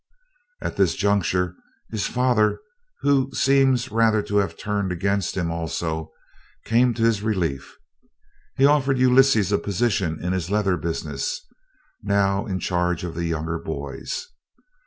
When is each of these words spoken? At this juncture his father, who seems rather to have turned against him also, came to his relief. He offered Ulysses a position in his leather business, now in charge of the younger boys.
At 0.63 0.77
this 0.77 0.95
juncture 0.95 1.53
his 1.91 2.07
father, 2.07 2.59
who 3.01 3.29
seems 3.33 3.91
rather 3.91 4.23
to 4.23 4.37
have 4.37 4.57
turned 4.57 4.91
against 4.91 5.37
him 5.37 5.51
also, 5.51 6.11
came 6.65 6.95
to 6.95 7.03
his 7.03 7.21
relief. 7.21 7.77
He 8.57 8.65
offered 8.65 8.97
Ulysses 8.97 9.51
a 9.51 9.59
position 9.59 10.17
in 10.19 10.33
his 10.33 10.49
leather 10.49 10.75
business, 10.75 11.41
now 12.01 12.47
in 12.47 12.57
charge 12.57 13.03
of 13.03 13.13
the 13.13 13.25
younger 13.25 13.59
boys. 13.59 14.25